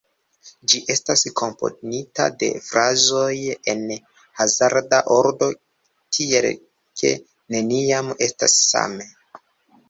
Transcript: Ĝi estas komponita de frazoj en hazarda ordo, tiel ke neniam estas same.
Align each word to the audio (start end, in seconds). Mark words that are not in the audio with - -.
Ĝi 0.71 0.77
estas 0.91 1.23
komponita 1.41 2.25
de 2.43 2.49
frazoj 2.67 3.33
en 3.73 3.83
hazarda 4.39 5.03
ordo, 5.17 5.51
tiel 6.19 6.49
ke 7.03 7.13
neniam 7.59 8.11
estas 8.31 8.59
same. 8.73 9.09